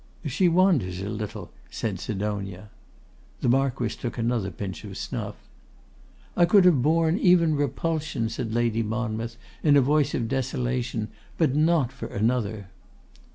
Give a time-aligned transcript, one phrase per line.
[0.25, 2.71] 'She wanders a little,' said Sidonia.
[3.41, 5.35] The Marquess took another pinch of snuff.
[6.35, 11.53] 'I could have borne even repulsion,' said Lady Monmouth, in a voice of desolation, 'but
[11.55, 12.69] not for another!